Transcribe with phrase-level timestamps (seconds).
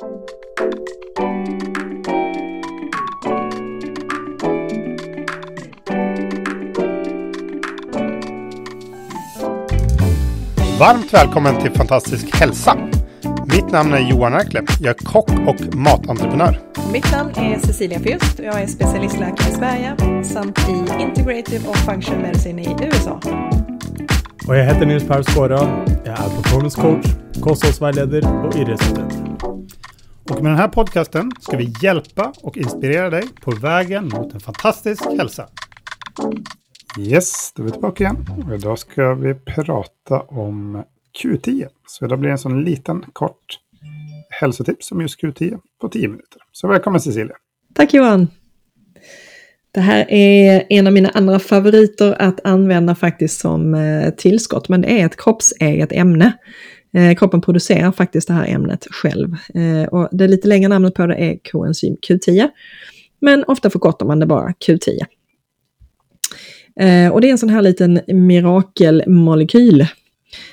[0.00, 0.10] Varmt
[11.12, 12.76] välkommen till Fantastisk hälsa.
[13.46, 14.62] Mitt namn är Johan Erkle.
[14.80, 16.60] Jag är kock och matentreprenör.
[16.92, 21.76] Mitt namn är Cecilia Fürst och jag är specialistläkare i Sverige samt i Integrative och
[21.76, 23.20] Function Medicine i USA.
[24.48, 25.84] Och jag heter Nils Per Skåra.
[26.04, 27.06] Jag är performance coach,
[27.40, 29.37] kostrådsvägledare och idrottsledare.
[30.30, 34.40] Och med den här podcasten ska vi hjälpa och inspirera dig på vägen mot en
[34.40, 35.48] fantastisk hälsa.
[36.98, 38.26] Yes, då är vi tillbaka igen.
[38.46, 40.84] Och idag ska vi prata om
[41.22, 41.68] Q10.
[41.86, 43.58] Så det blir en sån liten kort
[44.40, 46.42] hälsotips om just Q10 på 10 minuter.
[46.52, 47.36] Så välkommen Cecilia.
[47.74, 48.28] Tack Johan.
[49.72, 54.80] Det här är en av mina andra favoriter att använda faktiskt som eh, tillskott, men
[54.80, 56.32] det är ett kroppseget ämne.
[56.92, 59.36] Eh, kroppen producerar faktiskt det här ämnet själv.
[59.54, 62.48] Eh, och det lite längre namnet på det är koenzym Q10.
[63.20, 64.98] Men ofta förkortar man det bara Q10.
[66.80, 69.86] Eh, och det är en sån här liten mirakelmolekyl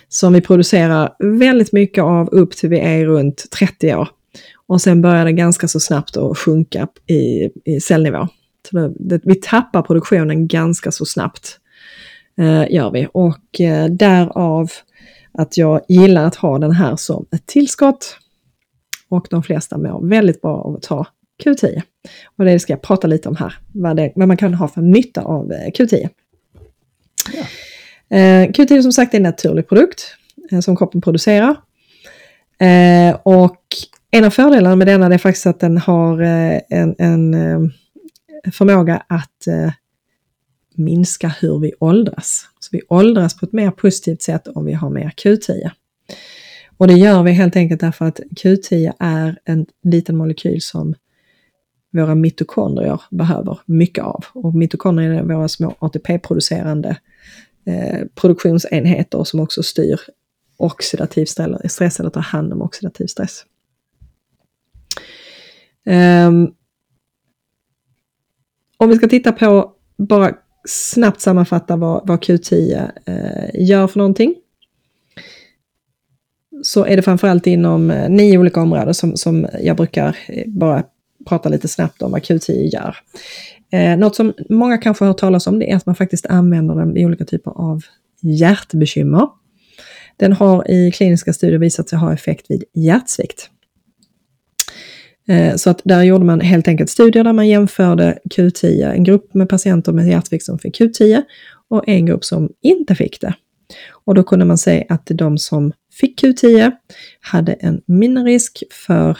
[0.07, 4.09] som vi producerar väldigt mycket av upp till vi är runt 30 år.
[4.67, 8.27] Och sen börjar det ganska så snabbt att sjunka i, i cellnivå.
[8.69, 11.59] Så det, vi tappar produktionen ganska så snabbt,
[12.39, 13.07] eh, gör vi.
[13.13, 14.69] Och eh, därav
[15.37, 18.17] att jag gillar att ha den här som ett tillskott.
[19.09, 21.07] Och de flesta mår väldigt bra av att ta
[21.43, 21.81] Q10.
[22.37, 24.81] Och det ska jag prata lite om här, vad, det, vad man kan ha för
[24.81, 26.09] nytta av eh, Q10.
[27.33, 27.43] Ja.
[28.17, 30.15] Eh, Q10 som sagt är en naturlig produkt
[30.51, 31.55] eh, som kroppen producerar.
[33.23, 33.61] Och
[34.11, 37.33] en av fördelarna med denna är faktiskt att den har en, en
[38.51, 39.47] förmåga att
[40.75, 42.47] minska hur vi åldras.
[42.75, 45.71] Vi åldras på ett mer positivt sätt om vi har mer Q10.
[46.77, 50.95] Och det gör vi helt enkelt därför att Q10 är en liten molekyl som
[51.91, 54.25] våra mitokondrier behöver mycket av.
[54.33, 56.97] Och mitokondrier är våra små ATP-producerande
[57.65, 59.99] eh, produktionsenheter som också styr
[60.57, 63.45] oxidativ stress eller tar hand om oxidativ stress.
[65.85, 66.53] Um,
[68.77, 74.35] om vi ska titta på, bara snabbt sammanfatta vad, vad Q10 eh, gör för någonting.
[76.63, 80.83] Så är det framförallt inom eh, nio olika områden som, som jag brukar eh, bara
[81.25, 82.95] prata lite snabbt om vad Q10 gör.
[83.71, 86.75] Eh, något som många kanske har hört talas om det är att man faktiskt använder
[86.75, 87.81] den i olika typer av
[88.21, 89.27] hjärtbekymmer.
[90.17, 93.49] Den har i kliniska studier visat sig ha effekt vid hjärtsvikt.
[95.27, 99.33] Eh, så att där gjorde man helt enkelt studier där man jämförde Q10, en grupp
[99.33, 101.23] med patienter med hjärtsvikt som fick Q10
[101.69, 103.33] och en grupp som inte fick det.
[103.91, 106.71] Och då kunde man se att de som fick Q10
[107.19, 109.17] hade en mindre risk för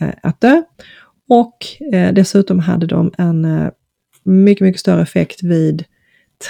[0.00, 0.62] eh, att dö
[1.28, 3.70] och eh, dessutom hade de en
[4.24, 5.84] mycket, mycket större effekt vid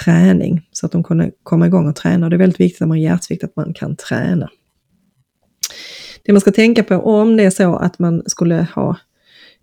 [0.03, 2.25] träning så att de kunde komma igång och träna.
[2.25, 4.49] Och det är väldigt viktigt när man har hjärtsvikt att man kan träna.
[6.23, 8.97] Det man ska tänka på om det är så att man skulle ha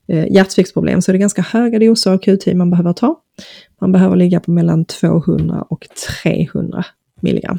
[0.08, 3.20] eh, hjärtsviktsproblem så är det ganska höga doser av QT man behöver ta.
[3.80, 5.86] Man behöver ligga på mellan 200 och
[6.22, 6.84] 300
[7.20, 7.58] milligram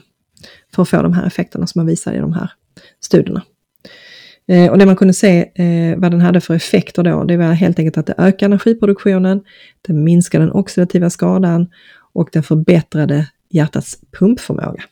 [0.76, 2.52] för att få de här effekterna som man visar i de här
[3.00, 3.42] studierna.
[4.48, 7.54] Eh, och det man kunde se eh, vad den hade för effekter då, det var
[7.54, 9.42] helt enkelt att det ökar energiproduktionen,
[9.82, 11.68] det minskar den oxidativa skadan
[12.14, 14.84] och den förbättrade hjärtats pumpförmåga.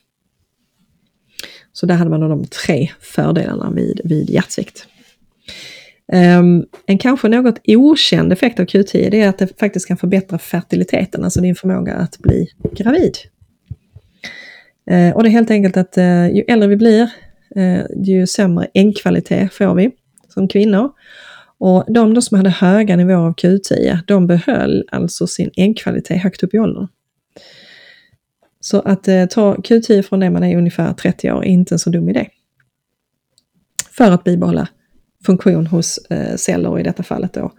[1.80, 4.86] Så där hade man de tre fördelarna vid, vid hjärtsvikt.
[6.12, 11.24] Um, en kanske något okänd effekt av Q10 är att det faktiskt kan förbättra fertiliteten,
[11.24, 13.16] alltså din förmåga att bli gravid.
[14.90, 17.10] Uh, och det är helt enkelt att uh, ju äldre vi blir,
[17.56, 19.90] uh, ju sämre äggkvalitet får vi
[20.28, 20.90] som kvinnor.
[21.58, 26.42] Och de då som hade höga nivåer av Q10, de behöll alltså sin äggkvalitet högt
[26.42, 26.88] upp i åldern.
[28.60, 31.78] Så att eh, ta Q10 från det man är ungefär 30 år är inte en
[31.78, 32.28] så dum idé.
[33.90, 34.68] För att bibehålla
[35.24, 37.52] funktion hos eh, celler och i detta fallet då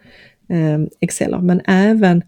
[0.50, 1.40] eh.
[1.42, 2.24] Men även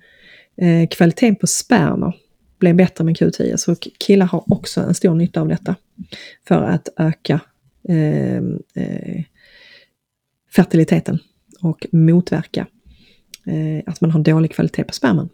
[0.57, 2.13] eh, kvaliteten på sperma
[2.59, 3.57] blev bättre med Q10.
[3.57, 5.75] Så killar har också en stor nytta av detta
[6.47, 7.39] för att öka
[7.89, 9.23] ehm, eh,
[10.55, 11.19] fertiliteten
[11.61, 12.67] och motverka
[13.45, 15.29] eh, att man har dålig kvalitet på sperman.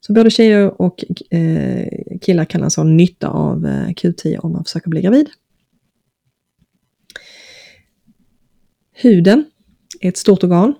[0.00, 1.86] Så både tjejer och eh,
[2.20, 5.28] killar kan alltså ha nytta av eh, Q10 om man försöker bli gravid.
[8.92, 9.44] Huden
[10.00, 10.74] är ett stort organ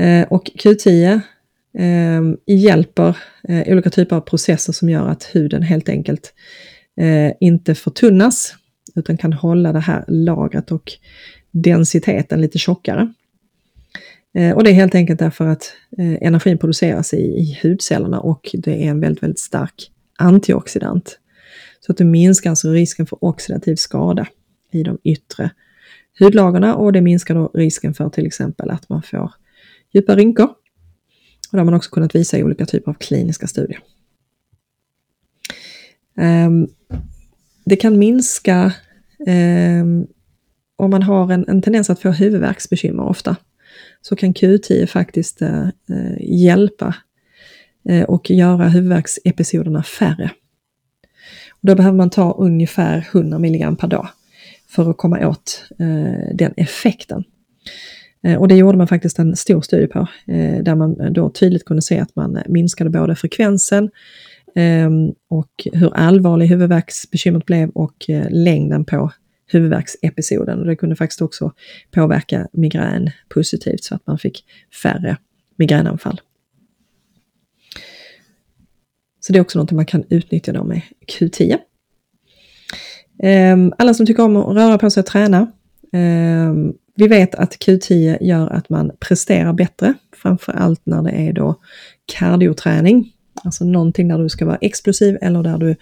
[0.00, 1.20] eh, och Q10
[1.78, 3.16] eh, hjälper
[3.48, 6.34] eh, olika typer av processer som gör att huden helt enkelt
[7.00, 8.54] eh, inte förtunnas
[8.94, 10.92] utan kan hålla det här lagret och
[11.50, 13.12] densiteten lite tjockare.
[14.34, 18.50] Eh, och det är helt enkelt därför att eh, energin produceras i, i hudcellerna och
[18.52, 21.18] det är en väldigt, väldigt stark antioxidant.
[21.80, 24.26] Så att det minskar alltså risken för oxidativ skada
[24.72, 25.50] i de yttre
[26.18, 29.32] hudlagren och det minskar då risken för till exempel att man får
[29.92, 30.48] djupa rynkor.
[31.50, 33.80] Och det har man också kunnat visa i olika typer av kliniska studier.
[36.16, 36.68] Um,
[37.64, 38.72] det kan minska
[39.26, 40.06] um,
[40.76, 43.36] om man har en, en tendens att få huvudvärksbekymmer ofta
[44.02, 46.94] så kan Q10 faktiskt eh, eh, hjälpa
[47.88, 50.30] eh, och göra huvudvärksepisoderna färre.
[51.50, 54.08] Och då behöver man ta ungefär 100 mg per dag
[54.68, 57.24] för att komma åt eh, den effekten.
[58.22, 61.64] Eh, och det gjorde man faktiskt en stor studie på, eh, där man då tydligt
[61.64, 63.90] kunde se att man minskade både frekvensen
[65.30, 69.10] och hur allvarlig huvudvärksbekymret blev och eh, längden på
[69.48, 70.58] huvudvärksepisoden.
[70.58, 71.52] Och det kunde faktiskt också
[71.90, 74.44] påverka migrän positivt så att man fick
[74.82, 75.16] färre
[75.56, 76.20] migränanfall.
[79.20, 81.58] Så det är också något man kan utnyttja då med Q10.
[83.22, 85.52] Ehm, alla som tycker om att röra på sig och träna.
[85.92, 91.32] Ehm, vi vet att Q10 gör att man presterar bättre, framför allt när det är
[91.32, 91.60] då
[92.06, 93.12] kardioträning.
[93.44, 95.76] Alltså någonting där du ska vara explosiv eller där du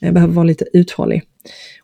[0.00, 1.22] eh, behöver vara lite uthållig.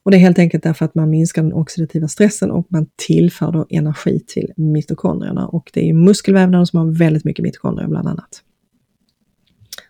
[0.02, 3.52] Och det är helt enkelt därför att man minskar den oxidativa stressen och man tillför
[3.52, 5.46] då energi till mitokondrierna.
[5.48, 8.42] Och det är muskelvävnaden som har väldigt mycket mitokondrier bland annat.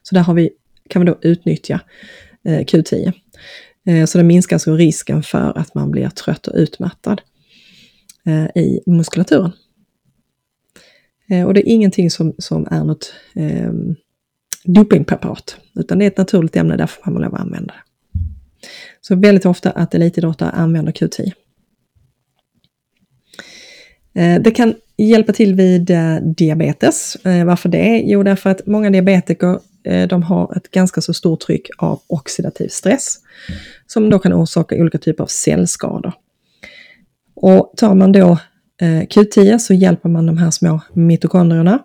[0.02, 0.50] Så där har vi,
[0.88, 1.80] kan vi då utnyttja
[2.44, 3.12] eh, Q10.
[3.86, 7.20] Eh, så det minskar alltså risken för att man blir trött och utmattad
[8.54, 9.52] i muskulaturen.
[11.46, 13.96] Och det är ingenting som, som är något ehm,
[14.66, 17.80] dopingpreparat, utan det är ett naturligt ämne, därför får man lov att använda det.
[19.00, 21.32] Så väldigt ofta att elitidrottare använder Q10.
[24.16, 27.16] Eh, det kan hjälpa till vid eh, diabetes.
[27.16, 28.02] Eh, varför det?
[28.04, 29.60] Jo, därför att många diabetiker
[30.08, 33.18] de har ett ganska så stort tryck av oxidativ stress
[33.86, 36.12] som då kan orsaka olika typer av cellskador.
[37.34, 38.38] Och tar man då
[38.82, 41.78] Q10 så hjälper man de här små mitokondrierna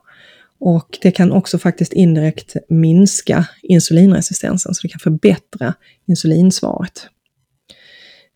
[0.61, 5.73] och det kan också faktiskt indirekt minska insulinresistensen, så det kan förbättra
[6.07, 7.07] insulinsvaret.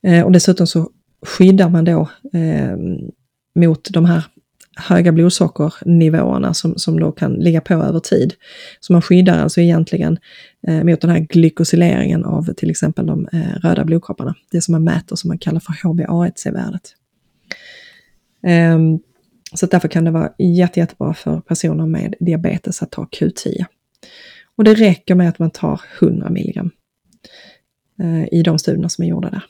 [0.07, 0.89] Eh, och dessutom så
[1.25, 2.77] skyddar man då eh,
[3.55, 4.23] mot de här
[4.75, 8.33] höga blodsockernivåerna som, som då kan ligga på över tid.
[8.79, 10.17] Så man skyddar alltså egentligen
[10.67, 14.35] eh, mot den här glykosyleringen av till exempel de eh, röda blodkropparna.
[14.51, 16.95] Det som man mäter som man kallar för HbA1c-värdet.
[18.43, 18.79] Eh,
[19.55, 23.65] så därför kan det vara jätte, jättebra för personer med diabetes att ta Q10.
[24.55, 26.71] Och det räcker med att man tar 100 milligram
[28.01, 29.43] eh, i de studierna som är gjorda där.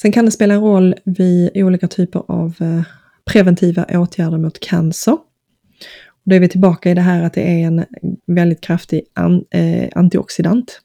[0.00, 2.82] Sen kan det spela en roll vid olika typer av eh,
[3.24, 5.12] preventiva åtgärder mot cancer.
[6.08, 7.84] Och då är vi tillbaka i det här att det är en
[8.26, 10.80] väldigt kraftig an, eh, antioxidant.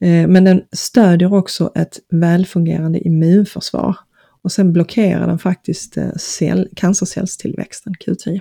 [0.00, 3.96] Eh, men den stödjer också ett välfungerande immunförsvar.
[4.44, 8.40] Och sen blockerar den faktiskt eh, cell, cancercellstillväxten, Q10.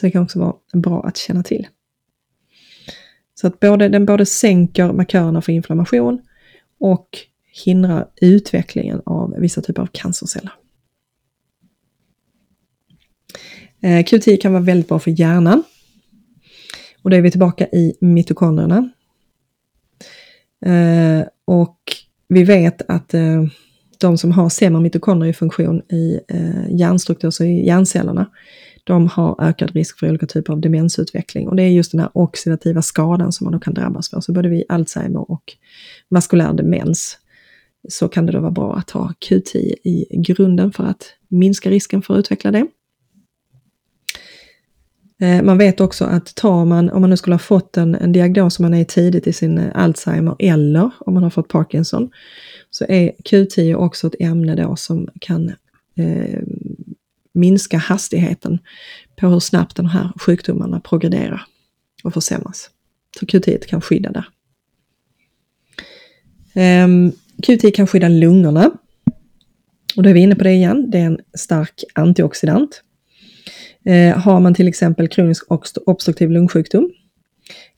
[0.00, 1.68] Så det kan också vara bra att känna till.
[3.34, 6.20] Så att både, den både sänker markörerna för inflammation
[6.80, 7.08] och
[7.64, 10.52] hindrar utvecklingen av vissa typer av cancerceller.
[13.80, 15.62] Eh, Q10 kan vara väldigt bra för hjärnan.
[17.02, 18.90] Och då är vi tillbaka i mitokondrierna.
[20.66, 21.78] Eh, och
[22.28, 23.14] vi vet att
[24.02, 28.26] de som har sämre mitokondriefunktion i eh, hjärnstruktur, så i hjärncellerna,
[28.84, 31.48] de har ökad risk för olika typer av demensutveckling.
[31.48, 34.20] Och det är just den här oxidativa skadan som man då kan drabbas för.
[34.20, 35.42] Så både vid Alzheimer och
[36.08, 37.18] vaskulär demens
[37.88, 42.02] så kan det då vara bra att ha Q10 i grunden för att minska risken
[42.02, 42.66] för att utveckla det.
[45.22, 48.12] Eh, man vet också att tar man, om man nu skulle ha fått en, en
[48.12, 52.10] diagnos som man är tidigt i sin Alzheimer eller om man har fått Parkinson,
[52.74, 55.48] så är Q10 också ett ämne då som kan
[55.94, 56.40] eh,
[57.32, 58.58] minska hastigheten
[59.16, 61.46] på hur snabbt de här sjukdomarna progrederar
[62.04, 62.70] och försämras.
[63.20, 64.24] Så Q10 kan skydda där.
[66.54, 66.88] Eh,
[67.46, 68.70] Q10 kan skydda lungorna.
[69.96, 72.82] Och då är vi inne på det igen, det är en stark antioxidant.
[73.84, 75.44] Eh, har man till exempel kronisk
[75.86, 76.92] obstruktiv lungsjukdom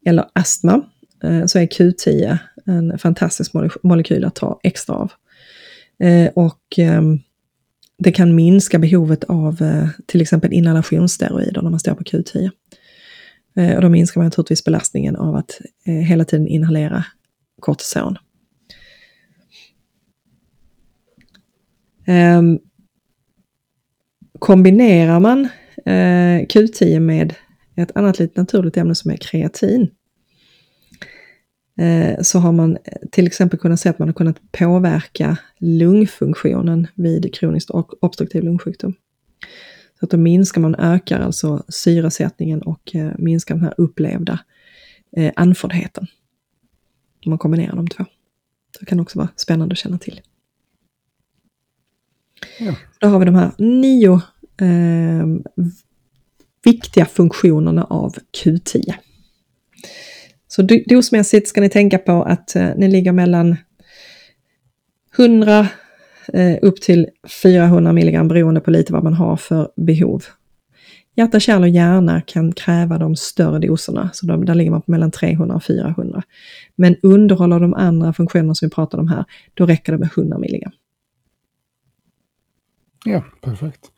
[0.07, 0.83] eller astma
[1.23, 3.53] eh, så är Q10 en fantastisk
[3.83, 5.13] molekyl att ta extra av.
[5.99, 7.19] Eh, och ehm,
[7.99, 12.51] det kan minska behovet av eh, till exempel inhalationssteroider när man står på Q10.
[13.57, 17.05] Eh, och då minskar man naturligtvis belastningen av att eh, hela tiden inhalera
[17.61, 18.19] kortison.
[22.07, 22.59] Ehm,
[24.39, 25.49] kombinerar man
[25.87, 27.35] eh, Q10 med
[27.77, 29.89] ett annat litet naturligt ämne som är kreatin eh,
[32.23, 32.79] så har man
[33.11, 38.95] till exempel kunnat se att man har kunnat påverka lungfunktionen vid kroniskt obstruktiv lungsjukdom.
[39.99, 44.39] Så att då minskar man, ökar alltså syresättningen och eh, minskar den här upplevda
[45.17, 46.07] eh, andfåddheten.
[47.27, 48.05] Om man kombinerar de två.
[48.81, 50.21] Det kan också vara spännande att känna till.
[52.59, 52.77] Ja.
[52.99, 54.21] Då har vi de här nio
[54.61, 55.27] eh,
[56.65, 58.95] viktiga funktionerna av Q10.
[60.57, 63.57] Så dosmässigt ska ni tänka på att eh, ni ligger mellan
[65.19, 65.69] 100
[66.33, 67.07] eh, upp till
[67.43, 70.25] 400 milligram beroende på lite vad man har för behov.
[71.17, 74.91] Hjärta, kärl och hjärna kan kräva de större doserna, så de, där ligger man på
[74.91, 76.23] mellan 300 och 400.
[76.77, 80.39] Men underhåller de andra funktionerna som vi pratade om här, då räcker det med 100
[80.39, 80.73] milligram.
[83.05, 83.91] Ja, perfekt.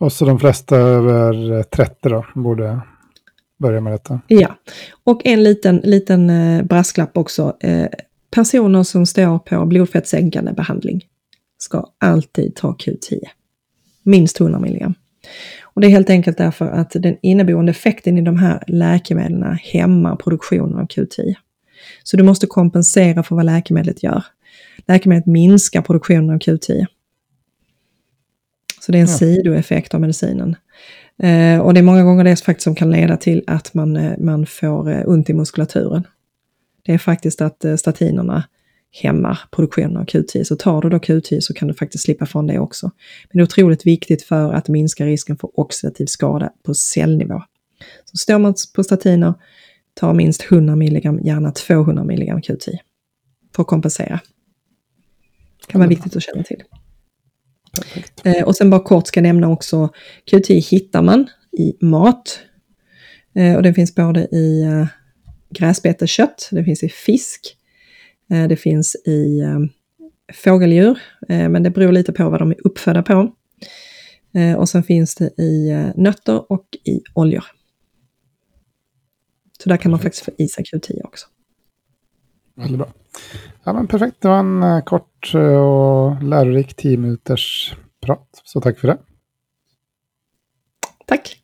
[0.00, 2.80] Och så de flesta över 30 då, borde
[3.58, 4.20] börja med detta.
[4.26, 4.58] Ja,
[5.04, 7.56] och en liten, liten eh, brasklapp också.
[7.60, 7.86] Eh,
[8.30, 11.04] personer som står på blodfettsänkande behandling
[11.58, 13.20] ska alltid ta Q10.
[14.02, 14.94] Minst 100 milligram.
[15.62, 20.16] Och det är helt enkelt därför att den inneboende effekten i de här läkemedlen hämmar
[20.16, 21.34] produktionen av Q10.
[22.02, 24.24] Så du måste kompensera för vad läkemedlet gör.
[24.86, 26.86] Läkemedlet minskar produktionen av Q10.
[28.80, 29.16] Så det är en ja.
[29.16, 30.56] sidoeffekt av medicinen.
[31.22, 34.18] Eh, och det är många gånger det faktiskt som kan leda till att man, eh,
[34.18, 36.06] man får eh, ont i muskulaturen.
[36.82, 38.44] Det är faktiskt att eh, statinerna
[39.02, 40.44] hämmar produktionen av Q10.
[40.44, 42.86] Så tar du då Q10 så kan du faktiskt slippa från det också.
[43.30, 47.42] Men det är otroligt viktigt för att minska risken för oxidativ skada på cellnivå.
[48.04, 49.34] Så står man på statiner,
[49.94, 52.78] ta minst 100 mg, gärna 200 mg Q10
[53.56, 54.20] för att kompensera.
[55.60, 56.62] Det kan vara viktigt att känna till.
[58.28, 59.88] Eh, och sen bara kort ska jag nämna också,
[60.30, 61.26] Q10 hittar man
[61.58, 62.40] i mat.
[63.34, 64.86] Eh, och det finns både i eh,
[65.50, 67.58] gräsbeteskött, det finns i fisk,
[68.30, 69.58] Eh, det finns i eh,
[70.34, 73.34] fågeldjur, eh, men det beror lite på vad de är uppfödda på.
[74.58, 77.44] Och sen finns det i nötter och i oljor.
[79.62, 81.26] Så där kan man faktiskt få i sig Q10 också.
[82.54, 82.88] Väldigt bra.
[83.64, 88.40] Ja, men perfekt, det var en kort och lärorik 10 minuters prat.
[88.44, 88.98] Så tack för det.
[91.06, 91.36] Tack.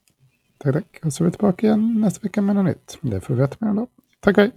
[0.59, 1.01] Tack, tack.
[1.05, 2.99] Och så är vi tillbaka igen nästa vecka med något nytt.
[3.01, 3.87] Det får vi veta mer om då.
[4.21, 4.51] Tack, hej.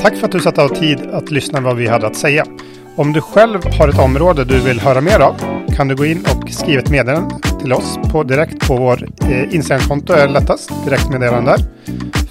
[0.00, 2.44] Tack för att du satt av tid att lyssna vad vi hade att säga.
[2.96, 5.34] Om du själv har ett område du vill höra mer av
[5.76, 9.54] kan du gå in och skriva ett meddelande till oss på direkt på vår eh,
[9.54, 10.70] Instagramkonto är lättast.
[10.84, 11.60] Direktmeddelande där.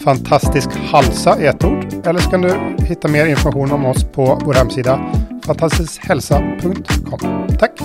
[0.06, 1.86] Fantastisk halsa i ett ord.
[2.06, 5.00] Eller så kan du hitta mer information om oss på vår hemsida
[5.46, 7.48] fantastiskhälsa.com.
[7.60, 7.82] Tack!